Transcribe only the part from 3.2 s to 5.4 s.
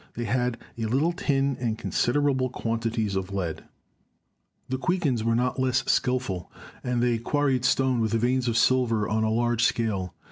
lead." The Quichuans were